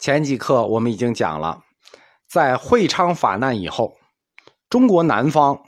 [0.00, 1.60] 前几课我们已经讲了，
[2.26, 3.94] 在会昌法难以后，
[4.70, 5.60] 中国南方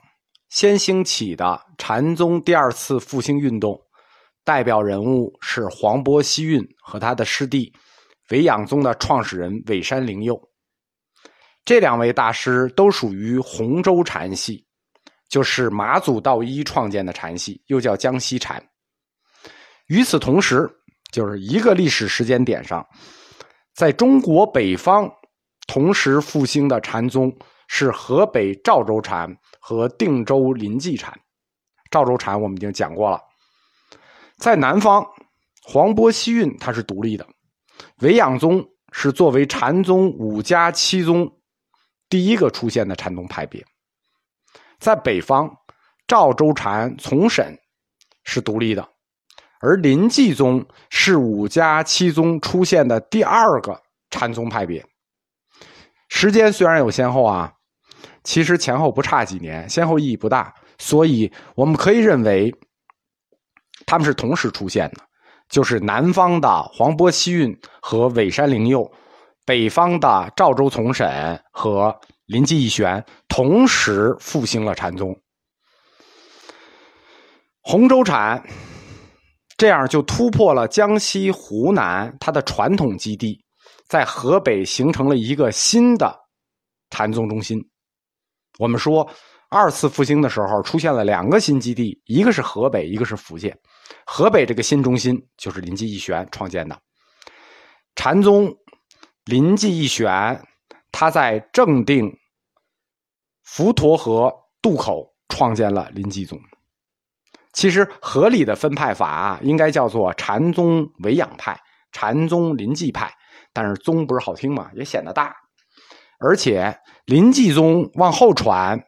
[0.49, 3.79] 先兴起的禅宗第二次复兴运动，
[4.42, 7.71] 代表人物是黄渤西运和他的师弟
[8.31, 10.40] 维养宗的创始人韦山灵佑。
[11.62, 14.67] 这两位大师都属于洪州禅系，
[15.28, 18.66] 就是马祖道一创建的禅系，又叫江西禅。
[19.88, 20.66] 与此同时，
[21.12, 22.83] 就是一个历史时间点上。
[23.75, 25.11] 在中国北方，
[25.67, 27.35] 同时复兴的禅宗
[27.69, 31.19] 是河北赵州禅和定州临济禅。
[31.91, 33.21] 赵州禅我们已经讲过了。
[34.37, 35.07] 在南方，
[35.63, 37.27] 黄渤西运它是独立的，
[38.01, 41.30] 维养宗是作为禅宗五家七宗
[42.09, 43.65] 第一个出现的禅宗派别。
[44.79, 45.51] 在北方，
[46.07, 47.59] 赵州禅从审
[48.25, 48.91] 是独立的。
[49.62, 53.80] 而临济宗是五家七宗出现的第二个
[54.11, 54.85] 禅宗派别，
[56.09, 57.52] 时间虽然有先后啊，
[58.24, 62.52] 其实前后不差几年，先后意义不大，所以我们可以认为
[63.87, 64.96] 他们是同时出现的，
[65.48, 68.90] 就是南方的黄渤西运和尾山灵佑，
[69.46, 71.96] 北方的赵州从审和
[72.27, 75.16] 临济义玄同时复兴了禅宗，
[77.62, 78.42] 洪州禅。
[79.62, 83.41] 这样就突破了江西、湖南它的传统基地，
[83.86, 86.18] 在河北形成了一个新的
[86.91, 87.64] 禅宗中心。
[88.58, 89.08] 我们说，
[89.50, 93.56] 二次复兴的时候出现了两个新基地，一个是河北，一个是福建。
[94.05, 96.77] 河北这个新中心就是临济义玄创建的。
[97.94, 98.52] 禅宗
[99.27, 100.44] 临济义玄，
[100.90, 102.12] 他在正定、
[103.44, 104.28] 浮陀河
[104.60, 106.36] 渡口创建了临济宗。
[107.53, 111.61] 其实合理的分派法应该叫做禅宗维养派、
[111.92, 113.12] 禅宗临济派，
[113.53, 115.36] 但是宗不是好听嘛，也显得大。
[116.19, 118.83] 而且临济宗往后传，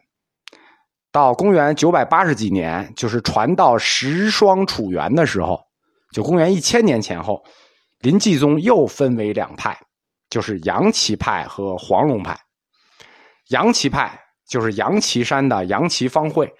[1.11, 5.61] 到公元九百八十几年，就是传到十双楚元的时候，
[6.11, 7.43] 就公元一千年前后，
[7.99, 9.77] 临济宗又分为两派，
[10.29, 12.35] 就是杨岐派和黄龙派。
[13.49, 16.51] 杨岐派就是杨岐山的杨岐方会。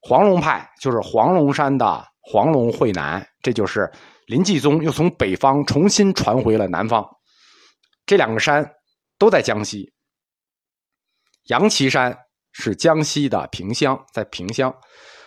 [0.00, 3.90] 黄龙派就是黄龙山的黄龙会南，这就是
[4.26, 7.06] 林继宗又从北方重新传回了南方。
[8.06, 8.70] 这两个山
[9.18, 9.92] 都在江西，
[11.48, 12.16] 杨岐山
[12.52, 14.70] 是江西的萍乡，在萍乡；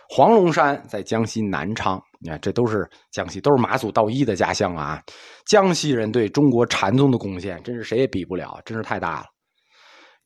[0.10, 2.02] 黄龙山在江西南昌。
[2.24, 5.02] 你看，这都是江西，都是马祖道一的家乡啊！
[5.48, 9.26] 江西人对中国禅宗的贡献，真是谁也比不了，真是太大了。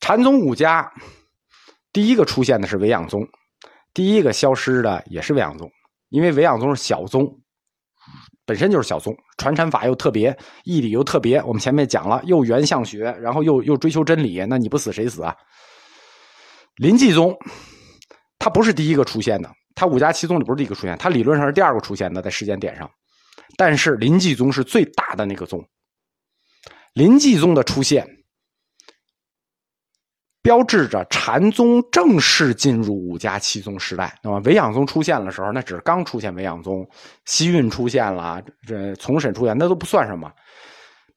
[0.02, 0.92] 禅宗五家，
[1.94, 3.26] 第一个出现的是维养宗。
[3.96, 5.72] 第一个消失的也是维养宗，
[6.10, 7.26] 因为维养宗是小宗，
[8.46, 11.42] 本身就是小宗，传禅法又特别，义理又特别。
[11.44, 15.34] 我们前面讲了，又原相学，然后又又追求真理，那你不死谁死啊？
[16.76, 17.34] 临济宗，
[18.38, 22.92] 他不是第一个出现的，他五家七宗里不是第一个出现，他理论上是第二个出现的，在时间点上，
[23.56, 25.66] 但是临济宗是最大的那个宗。
[26.94, 28.06] 临济宗的出现。
[30.46, 34.16] 标志着禅宗正式进入五家七宗时代。
[34.22, 36.88] 那么维养宗出现的时候，那只是刚出现；维养宗、
[37.26, 40.32] 西运出现了，这从审出现，那都不算什么。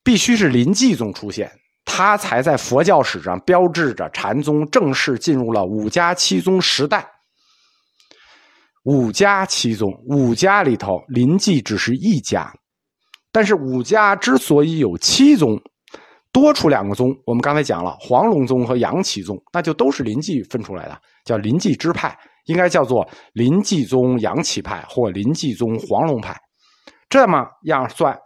[0.02, 1.52] 必须是临济宗出现，
[1.84, 7.06] 它才在佛教史上标志着禅宗正式进入了五家七宗时代。
[8.84, 12.50] 五家七宗，五家里头临济只是一家，
[13.30, 15.60] 但是五家之所以有七宗。
[16.32, 26.36] 多出两个宗，我们刚才讲了黄龙宗和杨岐宗，那就都是临济分出来的，叫临济支派，应该叫做临济宗杨岐派或临济宗黄龙派。
[27.08, 28.16] 这么样算，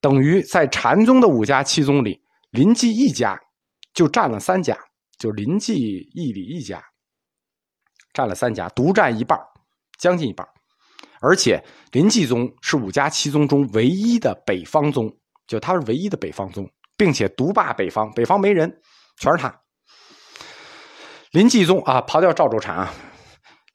[0.00, 2.18] 等于在禅宗的五家七宗里，
[2.50, 3.38] 临济一家
[3.92, 4.76] 就占了三家，
[5.18, 5.74] 就临济
[6.14, 6.82] 义理一家
[8.14, 9.38] 占了三家，独占一半
[9.98, 10.46] 将近一半
[11.20, 15.14] 而且临济宗是五家七宗中唯一的北方宗，
[15.46, 16.66] 就它是唯一的北方宗。
[17.00, 18.70] 并且独霸北方，北方没人，
[19.20, 19.50] 全是他。
[21.30, 22.92] 林继宗啊，刨掉赵州禅啊，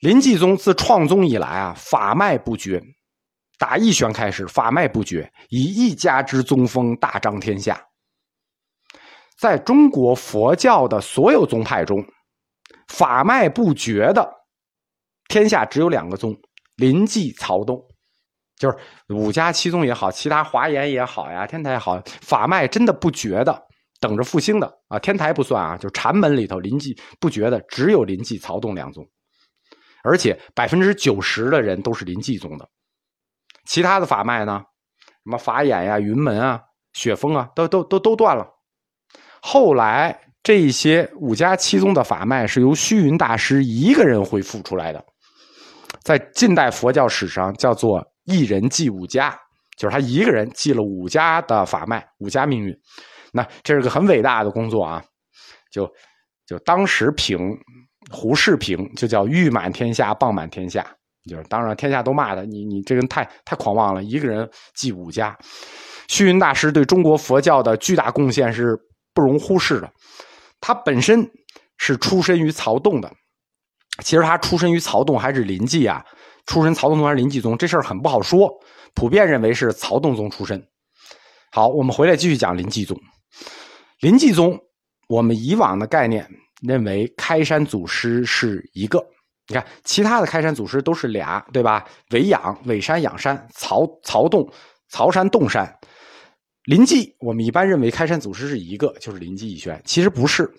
[0.01, 2.79] 林继宗自创宗以来啊，法脉不绝，
[3.57, 7.83] 打义玄开始，法脉不绝，以一家之宗风大张天下。
[9.39, 11.97] 在中国佛教的所有宗派中，
[12.89, 14.31] 法脉不绝的
[15.29, 16.31] 天下只有两个宗：
[16.75, 17.83] 林济、曹洞。
[18.57, 18.77] 就是
[19.09, 23.63] 五家七宗也好，其他华严也好呀，天台也好，法脉真的不绝的，
[23.99, 24.97] 等着复兴的啊。
[24.97, 29.05] 天台不算啊，就禅门里头临济不绝的，只有临济、曹洞两宗，
[30.03, 32.69] 而且百分之九十的人都是临济宗的。
[33.65, 34.61] 其他的法脉呢，
[35.25, 36.61] 什么法眼呀、云门啊、
[36.93, 38.47] 雪峰啊，都都都都断了。
[39.41, 45.03] 后来这些五家七宗的法脉是由虚云大师一个人恢复出来的，
[46.03, 49.37] 在近代佛教史上叫做一人记五家，
[49.77, 52.75] 就是他一个人记了五家的法脉、五家命运。
[53.31, 55.03] 那这是个很伟大的工作啊！
[55.71, 55.91] 就
[56.45, 57.39] 就当时评
[58.11, 60.85] 胡适评就叫誉满天下，谤满天下，
[61.29, 65.37] 就是当然天下都骂他，你你这人太太狂妄了，一个人记五家。
[66.07, 68.77] 虚云大师对中国佛教的巨大贡献是
[69.13, 69.91] 不容忽视的。
[70.61, 71.29] 他本身
[71.77, 73.11] 是出身于曹洞的，
[74.03, 76.05] 其实他出身于曹洞还是临济啊？
[76.45, 77.57] 出身曹洞宗还是临济宗？
[77.57, 78.51] 这事儿很不好说。
[78.93, 80.65] 普遍认为是曹洞宗出身。
[81.51, 82.97] 好，我们回来继续讲临济宗。
[83.99, 84.57] 临济宗，
[85.09, 86.25] 我们以往的概念
[86.61, 89.05] 认为开山祖师是一个。
[89.47, 91.85] 你看，其他的开山祖师都是俩，对吧？
[92.11, 94.49] 韦养、韦山、养山、曹曹洞、
[94.89, 95.71] 曹山、洞山。
[96.63, 99.79] 临济，我们一般认为开山祖师是一个，就是临济义玄。
[99.85, 100.51] 其实不是，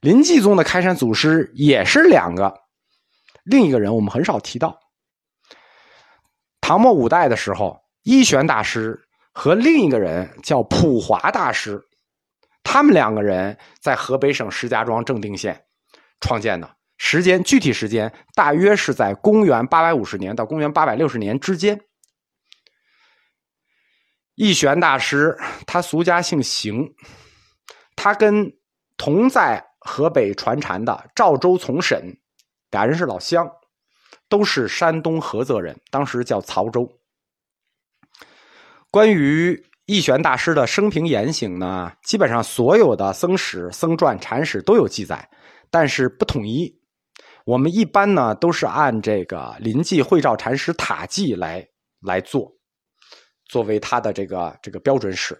[0.00, 2.54] 临济宗的开山祖师也是两个，
[3.44, 4.78] 另一个人我们很少提到。
[6.70, 8.96] 唐末五代的时候，义玄大师
[9.32, 11.82] 和另一个人叫普华大师，
[12.62, 15.64] 他们两个人在河北省石家庄正定县
[16.20, 21.80] 创建的，时间具体时间大约是在公元八百五十年到公元八百六十年之间。
[24.36, 26.88] 义玄大师，他俗家姓邢，
[27.96, 28.48] 他跟
[28.96, 32.16] 同在河北传禅的赵州从审
[32.70, 33.50] 俩人是老乡，
[34.30, 36.90] 都是山东菏泽人，当时叫曹州。
[38.90, 45.28] 关于义玄大师的生平言行呢，基本上所有的僧史、僧传、禅史都有记载，
[45.70, 46.74] 但是不统一。
[47.44, 51.66] 我们一般呢都是按这个临济慧照禅师塔记来
[52.00, 52.50] 来做。
[53.46, 55.36] 作为他的这个这个标准史，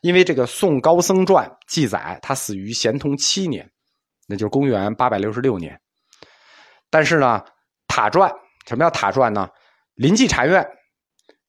[0.00, 3.70] 因为这个《宋高僧传》记载他死于咸通七年，
[4.26, 5.78] 那就是公元八百六十六年。
[6.88, 7.44] 但是呢，
[7.92, 8.32] 塔传
[8.66, 9.46] 什么叫塔传呢？
[9.96, 10.66] 临济禅院，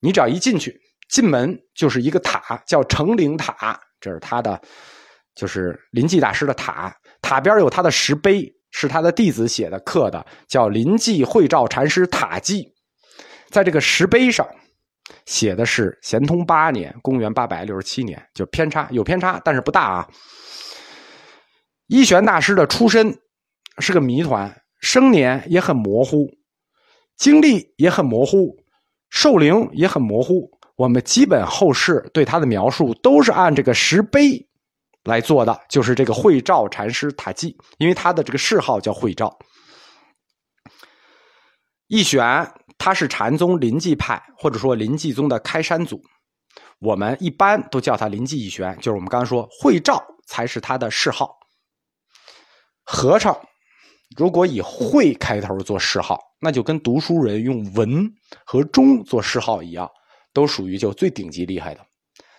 [0.01, 4.61] 你只要一进去，进门就是一个塔，叫成灵塔，这是他的，
[5.35, 6.93] 就是临济大师的塔。
[7.21, 12.63] 塔边有他的石碑，是他的弟子写的刻的，叫《临济慧照禅师塔记》。
[13.49, 14.45] 在这个石碑上。
[15.25, 20.09] 写的是咸通八年，公元八百六十七年，就偏差有偏差，但是不大啊。
[21.87, 23.17] 一玄大师的出身
[23.79, 26.29] 是个谜团，生年也很模糊，
[27.15, 28.55] 经历也很模糊，
[29.09, 30.51] 寿龄也很模糊。
[30.75, 34.47] 我们基本后世对他的描述都是按这个石碑
[35.05, 39.39] 来做的，就是这个慧照禅师塔记，因为他的这个谥号叫慧照。
[41.87, 42.53] 一玄。
[42.75, 46.03] 他是禅宗临济派，或者说临济宗的开山祖，
[46.79, 51.33] 我们一般都叫他临济义玄，就是我们刚刚说慧照才是他的谥号。
[52.83, 53.39] 和尚
[54.17, 58.11] 如果以会开头做谥号，那就跟读书人用文
[58.45, 59.89] 和忠做谥号一样，
[60.33, 61.81] 都属于就最顶级厉害的。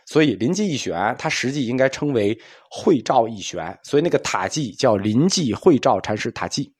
[0.06, 2.38] 所以临济义玄，他实际应该称为
[2.70, 6.74] 会照义玄，所以那个塔记叫临济会照禅师塔记。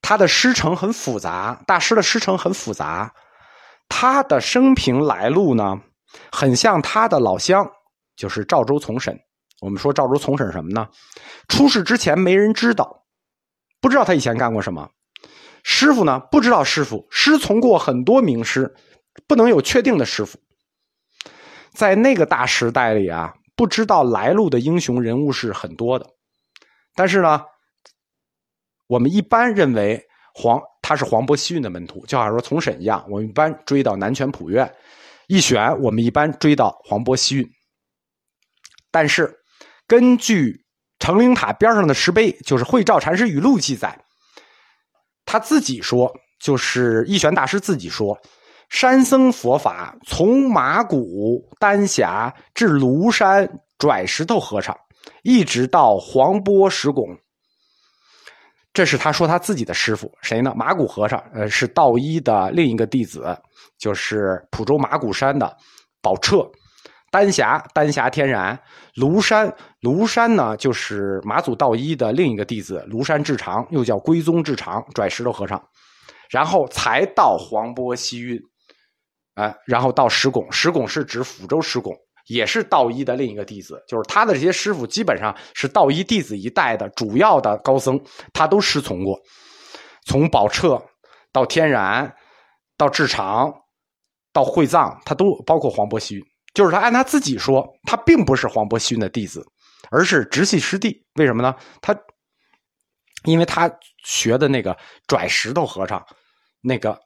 [0.00, 3.12] 他的师承很复杂，大师的师承很复杂。
[3.88, 5.80] 他的生平来路呢，
[6.30, 7.68] 很像他的老乡，
[8.16, 9.18] 就是赵州从审。
[9.60, 10.88] 我们说赵州从审什么呢？
[11.48, 13.01] 出事之前没人知道，
[13.82, 14.88] 不知道他以前干过什么。
[15.62, 18.74] 师傅呢，不知道师傅师从过很多名师，
[19.28, 20.38] 不能有确定的师傅。
[21.74, 26.06] 在那个大时代里啊，不知道来路的英雄人物是很多的，
[26.94, 27.42] 但是呢。
[28.88, 29.98] 我们一般认为
[30.34, 33.02] 黄他是黄渤西运的门徒，就好像说从审一样。
[33.08, 34.70] 我们一般追到南泉普院，
[35.28, 37.50] 一选我们一般追到黄渤西运。
[38.90, 39.34] 但是
[39.86, 40.62] 根据
[41.02, 43.98] 成灵塔边上的石碑，就是慧照禅师语录记载，
[45.24, 46.08] 他自己说，
[46.40, 48.16] 就是义玄大师自己说，
[48.68, 54.78] 山僧佛法从马古丹霞至庐山拽石头和尚，
[55.24, 57.04] 一直到黄波石拱。
[58.72, 60.54] 这是他说他自己的师傅谁呢？
[60.54, 63.36] 马古和尚，呃，是道一的另一个弟子，
[63.76, 65.52] 就是普州马古山的
[66.00, 66.48] 宝彻。
[67.12, 68.58] 丹霞，丹霞天然。
[68.94, 75.62] 庐山，庐山呢，就是马祖道一的另一个弟子庐山智长，又叫归宗智长，拽石头和尚。
[76.30, 78.40] 然后才到黄波西运，
[79.34, 81.94] 啊，然后到石拱，石拱是指抚州石拱。
[82.28, 88.00] 也是道一的另一个弟子，就是他的这些师傅基本上是道一弟子一代的主要的高僧，
[88.32, 89.20] 他都师从过。
[90.06, 90.82] 从宝彻
[91.32, 92.14] 到天然，
[92.78, 93.52] 到智长，
[94.32, 96.22] 到会藏，他都包括黄渤西运。
[96.54, 99.46] 就是他按他自己说，他并不是黄渤西运的弟子，
[99.90, 101.04] 而是直系师弟。
[101.14, 101.54] 为什么呢？
[101.80, 101.96] 他
[103.24, 103.70] 因为他
[104.04, 106.04] 学的那个拽石头和尚，
[106.60, 106.98] 那个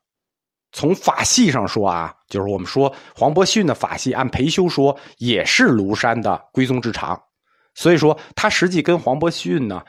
[0.72, 7.20] 从法系上说啊，就是我们说黄伯逊的法系，按裴修说也是庐山的归宗之长，
[7.74, 9.82] 所以说他实际跟黄伯逊呢，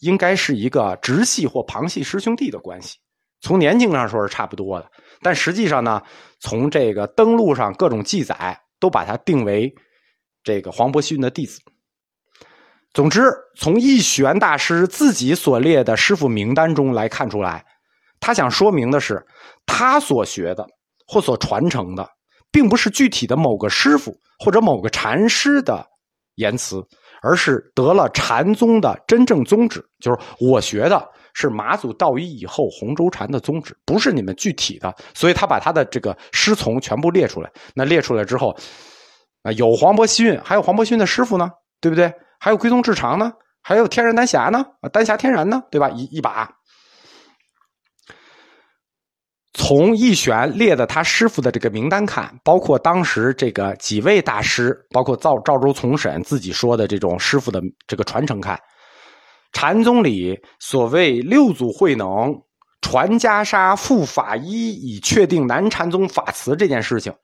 [0.00, 2.98] 应该是一个直系或旁系师兄弟的关系。
[3.40, 6.02] 从年龄上说是差不多的，但实际上呢，
[6.40, 9.72] 从这个登录上各种记载都把他定为
[10.42, 11.60] 这个黄伯逊的弟子。
[12.92, 13.22] 总之，
[13.56, 17.64] 从义玄大师自己所列的师傅名单中来看出来，
[18.18, 19.24] 他想说明的是，
[19.64, 20.66] 他所学的
[21.06, 22.06] 或所传承的，
[22.50, 25.86] 并不是具体的某个师傅或者某个禅师的
[26.34, 26.82] 言辞，
[27.22, 31.08] 而是得了禅宗的真正宗旨，就是我学的。
[31.34, 37.50] 是马祖道一以后洪州禅的宗旨，不是你们具体的，所以他把他的这个师从全部列出来。
[37.74, 38.56] 那列出来之后，
[39.42, 41.48] 啊，有黄伯希运，还有黄伯勋的师傅呢，
[41.80, 42.12] 对不对？
[42.38, 45.88] 还有归宗智长呢，还有天然丹霞呢，啊丹霞天然呢，对吧？
[45.90, 46.50] 一一把，
[49.52, 58.58] 从义玄列的他师傅的这个名单看，包括当时这个几位大师，包括赵赵州从审自己说的这种师傅的这个传承看。
[59.52, 62.34] 禅宗里所谓六祖慧能
[62.80, 67.14] 传袈裟复法衣，以确定南禅宗法词这件事情，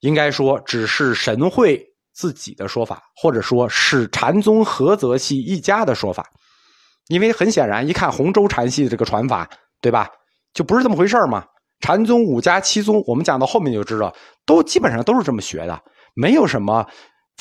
[0.00, 6.28] 应该说只是神会自己的说法，或者说是禅宗菏泽系一家的说法。
[7.08, 9.48] 因为很显然，一看洪州禅系的这个传法，
[9.80, 10.10] 对吧？
[10.52, 11.42] 就不是这么回事嘛。
[11.80, 15.80] 禅宗五家七宗，我们讲到后面就知道，都基本上都是这么学的，
[16.14, 16.86] 没有什么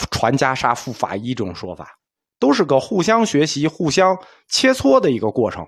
[0.10, 1.97] 传袈裟复法衣这种说法。
[2.40, 4.18] 都是个互相学习、互相
[4.48, 5.66] 切磋的一个过程。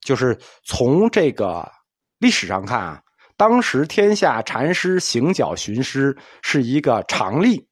[0.00, 1.70] 就是从这个
[2.18, 3.00] 历史上看啊，
[3.36, 7.68] 当时天下禅师行脚寻师是一个常例，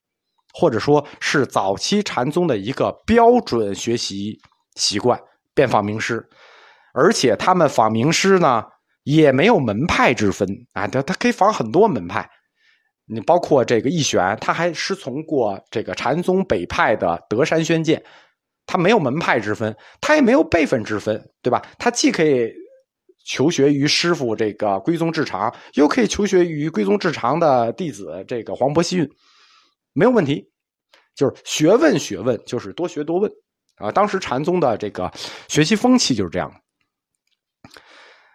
[0.52, 4.38] 或者说是早期禅宗的一个标准学习
[4.74, 5.18] 习惯，
[5.54, 6.28] 遍访名师。
[6.94, 8.64] 而且他们访名师呢，
[9.04, 12.28] 也没有门派之分啊，他他可以访很多门派。
[13.10, 18.04] 你包括这个义玄，他还师从过这个禅宗北派的德山宣鉴，
[18.66, 21.62] 他没有门派之分，他也没有辈分之分，对吧？
[21.78, 22.52] 他既可以
[23.24, 29.10] 求学于师傅这个归宗智长，又可以求学于归宗智长的弟子这个黄伯希运，
[29.94, 30.50] 没有问题。
[31.14, 33.32] 就是学问，学问就是多学多问
[33.76, 33.90] 啊。
[33.90, 35.10] 当时禅宗的这个
[35.48, 36.52] 学习风气就是这样。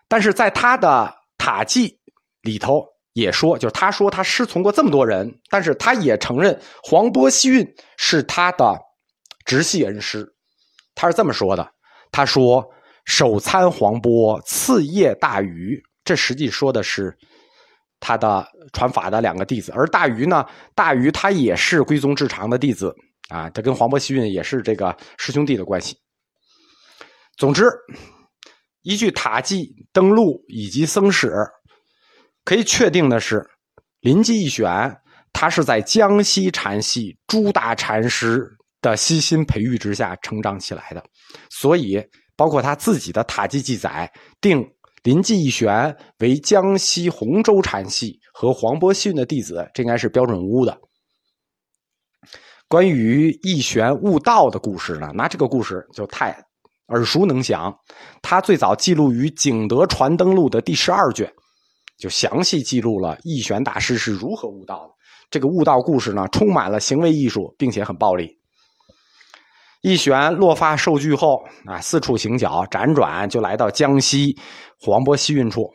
[0.07, 1.99] 但是在他的塔记
[2.41, 2.92] 里头。
[3.13, 7.65] 也说，就是他说他师从过这么多人，但是他也承认黄波西运
[7.95, 8.75] 是他的
[9.45, 10.27] 直系恩师，
[10.95, 11.71] 他是这么说的。
[12.11, 12.67] 他说
[13.05, 17.15] ：“首参黄波，次谒大禹。”这实际说的是
[17.99, 22.93] 他的传法的两个弟子，而大禹呢，大禹他也是归宗至长的弟子
[23.29, 25.95] 啊，他跟黄波西运也是这个师兄弟的关系。
[27.37, 27.69] 总之，
[28.81, 31.31] 依据塔记登录以及僧史。
[32.45, 33.45] 可以确定的是，
[34.01, 34.95] 临济义玄
[35.31, 38.45] 他是在江西禅系诸大禅师
[38.81, 41.03] 的悉心培育之下成长起来的，
[41.49, 42.03] 所以
[42.35, 44.63] 包括他自己的塔记记载，定
[45.03, 50.77] 临济义玄为江西洪州禅系和黄伯逊的弟子，这应该是标准屋的。
[52.67, 56.35] 关于义玄悟道的故事呢，那这个故事就太
[56.87, 57.73] 耳熟能详，
[58.21, 61.31] 他最早记录于《景德传灯录》的第十二卷。
[62.03, 64.93] 就详细记录了义玄大师是如何悟道的。
[65.31, 68.37] 这个悟道故事呢，充满了行为艺术，并且很暴力。
[69.83, 74.37] 义玄落发受具后啊，四处行脚，辗转就来到江西
[74.81, 75.71] 黄渤西运处。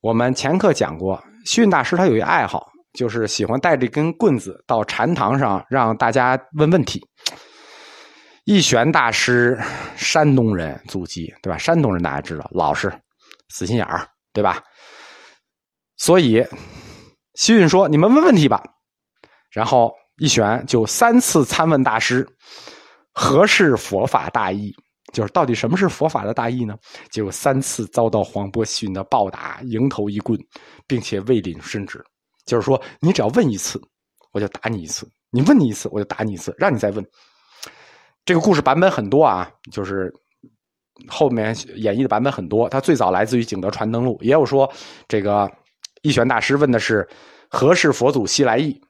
[0.00, 7.00] 我们前课讲过，西运大师他有一爱好，就是喜欢带着一根棍子到禅堂上让大家问问题。
[8.44, 9.56] 义玄大师，
[9.94, 11.56] 山东人祖籍，对吧？
[11.56, 12.92] 山东人大家知道，老实、
[13.50, 14.60] 死心眼儿，对吧？
[15.96, 16.44] 所以，
[17.34, 18.62] 西运说：“你们问问题吧。”
[19.50, 22.26] 然后一玄就三次参问大师
[23.14, 24.74] ：“何是佛法大义？”
[25.14, 26.76] 就是到底什么是佛法的大义呢？
[27.10, 30.38] 结果三次遭到黄渤西运的暴打，迎头一棍，
[30.86, 32.04] 并且未领圣旨。
[32.44, 33.80] 就是说，你只要问一次，
[34.32, 37.02] 我就打你一次；你问你一次，我就打你一次，让你再问。
[38.26, 40.12] 这个故事版本很多啊，就是
[41.08, 42.68] 后面演绎的版本很多。
[42.68, 44.70] 它最早来自于《景德传灯录》，也有说
[45.08, 45.50] 这个。
[46.06, 47.06] 义玄大师问的是
[47.50, 48.80] ：“何是佛祖西来意？”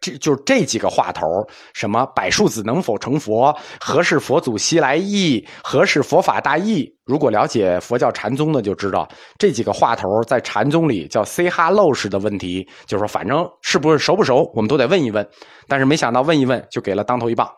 [0.00, 1.26] 这就这几个话头
[1.74, 3.52] 什么百树子能否成佛？
[3.80, 5.44] 何事佛祖西来意？
[5.64, 6.88] 何事佛法大义？
[7.04, 15.28] 如果了解佛教禅宗的就知道，这几个话头在禅宗里叫 “say hello” 式的问题，就是说反正是不是熟不熟，我们都得问一问。
[15.66, 17.50] 但是没想到问一问就给了当头一棒。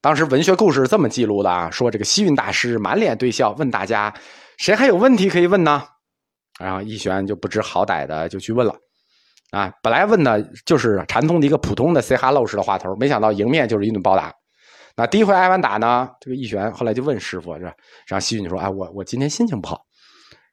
[0.00, 4.14] 当时文学故事这么记录的啊，说这个西运大师满脸堆笑，问大家
[4.56, 5.82] 谁还有问题可以问呢？
[6.58, 8.74] 然后义玄就不知好歹的就去问了。
[9.50, 14.32] 啊，本来问的就是禅宗的一个普通的 say hello 式的话头，没想到迎面就是一顿暴打。
[14.96, 17.72] 那第一回挨完打呢，这个义玄后来就问师傅，是吧？
[18.06, 19.82] 然后西运就说：“哎，我我今天心情不好，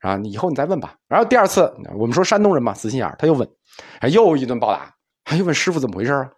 [0.01, 3.47] 然后你以后你再问吧。”然后第二次，我们说山东人嘛，死心眼他又问，
[4.11, 6.29] 又一顿暴打，他又问师傅怎么回事啊？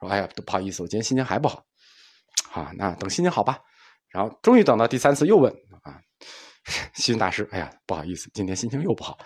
[0.00, 1.62] 说：“哎呀，不好意思，我今天心情还不好。”
[2.52, 3.58] 啊，那等心情好吧。
[4.10, 5.52] 然后终于等到第三次又问
[5.82, 5.98] 啊，
[6.94, 9.18] 西云大师，哎呀，不好意思，今天心情又不好。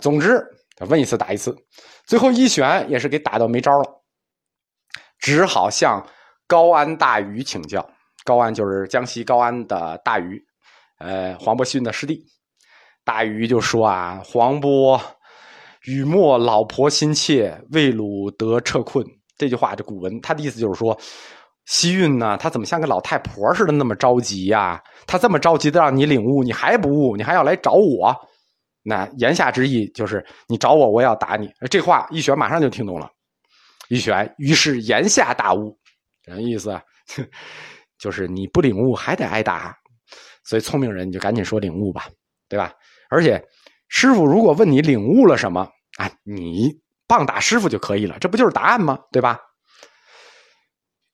[0.00, 0.42] 总之。
[0.90, 1.56] 问一次打一次，
[2.04, 4.04] 最后一选也是给打到没招了，
[5.18, 6.06] 只好向
[6.46, 7.90] 高安大禹请教。
[8.24, 10.44] 高安就是江西高安的大禹，
[10.98, 12.26] 呃，黄伯逊的师弟。
[13.04, 15.00] 大禹就说啊：“黄伯，
[15.84, 19.02] 禹莫老婆心切，为鲁得撤困。”
[19.38, 21.00] 这句话这古文，他的意思就是说，
[21.66, 24.82] 西运呢，他怎么像个老太婆似的那么着急呀？
[25.06, 28.14] 他这么着急的让你领悟，你还不悟，你还要来找我。
[28.82, 31.50] 那言下之意就是你找我，我要打你。
[31.68, 33.10] 这话一玄马上就听懂了。
[33.90, 35.76] 一玄于是言下大悟，
[36.24, 36.80] 什么意思？
[37.98, 39.76] 就是你不领悟还得挨打。
[40.44, 42.06] 所以聪明人你就赶紧说领悟吧，
[42.48, 42.72] 对吧？
[43.10, 43.44] 而且
[43.88, 45.68] 师傅如果问你领悟了什么，
[45.98, 46.70] 啊，你
[47.08, 48.98] 棒打师傅就可以了，这不就是答案吗？
[49.10, 49.40] 对吧？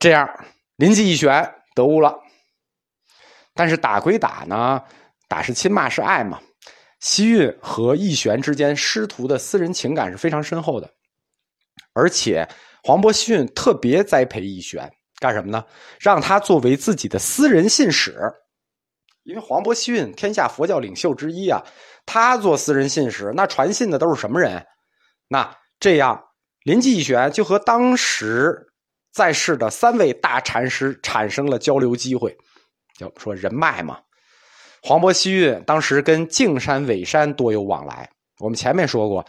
[0.02, 0.28] 这样
[0.74, 2.12] 临济一玄得悟了。
[3.54, 4.82] 但是打归打呢，
[5.28, 6.40] 打是亲，骂是爱嘛。
[6.98, 10.90] 西运和义玄之间师徒的私人情感是非常深厚的，
[11.92, 12.48] 而且
[12.82, 14.90] 黄伯西运特别栽培义玄
[15.20, 15.64] 干什么呢？
[16.00, 18.16] 让他作为自己的私人信使，
[19.22, 21.62] 因为黄伯西运天下佛教领袖之一啊，
[22.04, 24.66] 他做私人信使，那传信的都是什么人？
[25.28, 26.24] 那这样
[26.64, 28.71] 临济义玄就和当时
[29.12, 32.36] 在世的三位大禅师产生了交流机会，
[32.98, 33.98] 就说人脉嘛。
[34.82, 38.08] 黄伯西运当时跟径山、尾山多有往来。
[38.40, 39.24] 我们前面说过，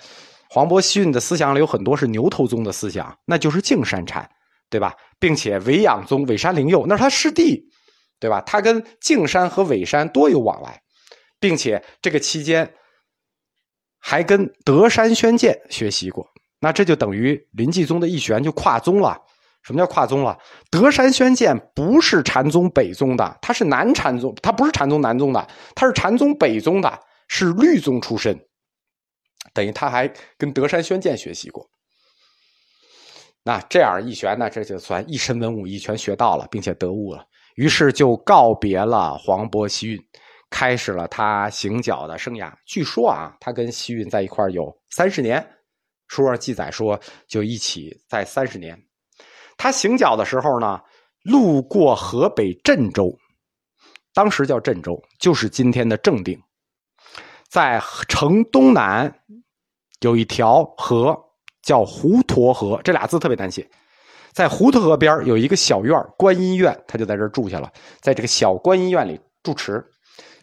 [0.50, 4.28] 黄伯西运的思想里有很多是牛头宗的思想，那就是径山禅，
[4.70, 4.96] 对吧？
[5.20, 7.64] 并且尾养宗、尾山灵佑那是他师弟，
[8.20, 8.42] 对吧？
[8.42, 10.82] 他跟径山和尾山多有往来，
[11.40, 12.74] 并且这个期间
[14.00, 16.28] 还跟德山宣鉴学习过。
[16.60, 19.22] 那这就等于临济宗的一玄就跨宗了。
[19.64, 20.38] 什么叫跨宗了？
[20.70, 27.00] 德山宣鉴不是禅宗北宗的，他是南禅宗，他不是禅宗南宗的，他是禅宗北宗的，
[27.30, 28.38] 是律宗出身，
[29.54, 31.66] 等于他还跟德山宣鉴学习过。
[33.46, 40.00] 那这样一玄呢，这就算一身文武一全学到了，并且得悟了，于是就告别了黄渤西运，
[40.50, 42.52] 开始了他行脚的生涯。
[42.66, 45.46] 据说啊，他跟西运在一块有三十年，
[46.08, 48.78] 书上记载说就一起在三十年。
[49.58, 50.80] 他行脚的时候呢，
[51.24, 53.18] 路过河北镇州，
[54.14, 56.40] 当时叫镇州，就是今天的正定。
[57.50, 59.14] 在城东南
[60.02, 61.18] 有一条河
[61.62, 63.70] 叫滹沱河，这俩字特别难写。
[64.32, 69.86] 在滹沱河边有一个小院观音院，他就在这儿住下了，在这个小观音院里住持。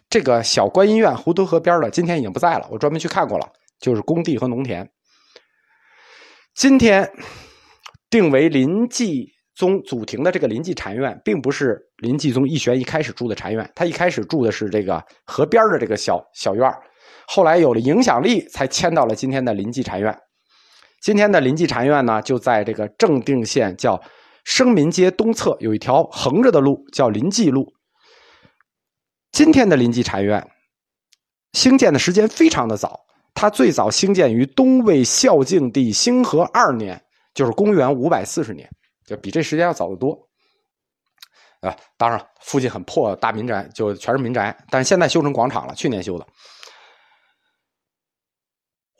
[0.09, 3.47] 这个小观音院滹沱河边的，今天已经不在了，我专门去看过了，
[3.79, 4.89] 就是工地和农田。
[6.55, 7.11] 今天。
[8.11, 16.71] 定为临济宗祖庭的这个临济禅院，并不是临济宗义玄一开始住的禅院，他一开始住的是这个河边的这个小小院
[17.27, 20.15] 后来有了影响力，才迁到了今天的临济禅院。
[21.01, 23.99] 今天的临济禅院呢，就在这个正定县叫
[24.43, 27.73] 生民街东侧有一条横着的路，叫临济路。
[29.31, 30.45] 今天的临济禅院
[31.53, 32.99] 兴建的时间非常的早，
[33.33, 37.01] 它最早兴建于东魏孝静帝兴和二年。
[37.33, 38.69] 就是公元五百四十年，
[39.05, 40.11] 就比这时间要早得多，
[41.61, 46.27] 啊，当然附近很破，大民宅就全是民宅，但是现在修成广场了，去年修的。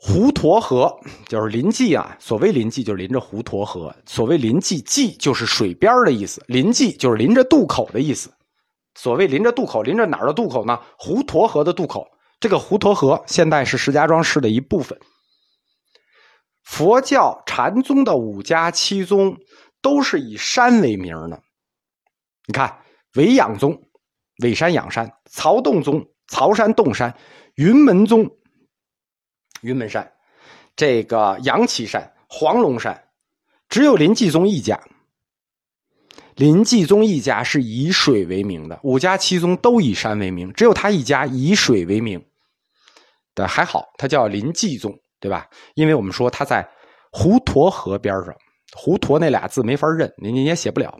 [0.04, 8.28] 滹沱河就是临济啊，所谓临济就是临着滹沱河，所谓临济济就是水边的意思，临济就是临着渡口的意思。
[8.94, 10.78] 所谓临着渡口，临着哪儿的渡口呢？
[10.98, 12.06] 滹沱河的渡口。
[12.40, 14.98] 这个滹沱河现在是石家庄市的一部分。
[16.62, 19.36] 佛教禅宗的五家七宗
[19.80, 21.42] 都是以山为名的。
[22.46, 22.78] 你看，
[23.14, 23.82] 尾养宗，
[24.42, 27.12] 尾山养山；曹洞宗，曹山洞山；
[27.54, 28.30] 云门宗，
[29.60, 30.04] 云门山；
[30.74, 32.94] 这个杨岐山、黄龙山；
[33.68, 34.80] 只有林继宗一家。
[36.34, 42.24] 林继宗一家是以水为名的，五家七宗都以山为名，只有他一家以水为名。
[43.34, 45.46] 的还好，他叫林继宗，对吧？
[45.76, 46.68] 因为我们说他在
[47.12, 48.34] 滹沱河边上，
[48.76, 50.98] 滹沱那俩字没法认，你你也写不了。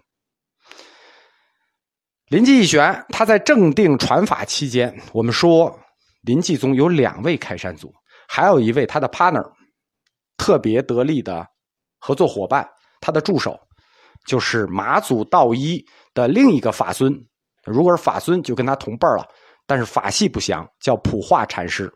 [2.29, 5.77] 林继玄他在正定传法期间，我们说
[6.23, 7.93] 林继宗有两位开山祖，
[8.29, 9.45] 还有一位他的 partner，
[10.37, 11.45] 特别得力的
[11.99, 12.65] 合作伙伴，
[13.01, 13.59] 他的助手
[14.25, 17.13] 就是马祖道一的另一个法孙。
[17.65, 19.27] 如果是法孙，就跟他同辈了，
[19.67, 21.93] 但是法系不详，叫普化禅师。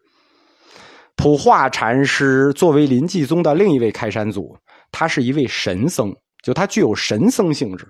[1.16, 4.56] 普化禅师作为林济宗的另一位开山祖，
[4.92, 7.88] 他是一位神僧，就他具有神僧性质，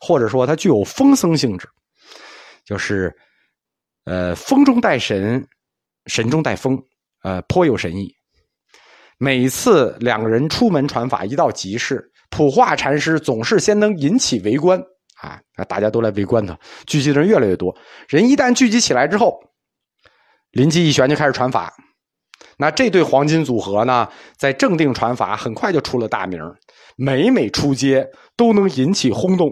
[0.00, 1.66] 或者说他具有风僧性质。
[2.64, 3.14] 就是，
[4.04, 5.44] 呃，风中带神，
[6.06, 6.78] 神中带风，
[7.22, 8.14] 呃，颇有神意。
[9.18, 14.78] 每次两个人出门传法，一到集市，普化禅师总是先能引起围观
[15.22, 17.74] 啊，大家都来围观他，聚集的人越来越多。
[18.08, 19.40] 人一旦聚集起来之后，
[20.50, 21.72] 灵机一旋就开始传法。
[22.58, 26.40] 那这对黄金组合呢，在正定传法很快就出了大名，
[26.96, 29.48] 每每出街都能引起轰动，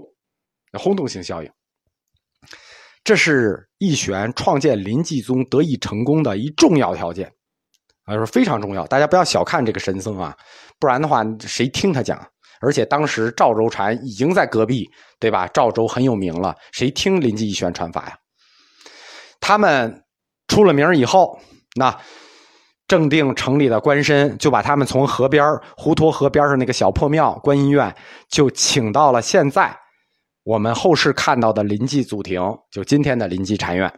[0.72, 1.50] 轰动性效应。
[3.02, 7.30] 这是义玄创建临济宗得以成功的一重要条件，
[8.04, 8.86] 啊，说非常重要。
[8.86, 10.34] 大家不要小看这个神僧啊，
[10.80, 12.26] 不然的话，谁听他讲？
[12.60, 14.88] 而且当时赵州禅已经在隔壁，
[15.20, 15.46] 对吧？
[15.48, 18.16] 赵州很有名了，谁听临济义玄传法呀？
[19.38, 20.02] 他们
[20.48, 21.38] 出了名以后，
[21.76, 21.94] 那
[22.86, 25.42] 正定城里的官绅就把他们从河边
[25.76, 27.94] 滹沱河边上那个小破庙观音院，
[28.28, 29.74] 就请到了现在。
[30.42, 33.90] 我们后世看到的临济祖庭，就今天的临济禅院。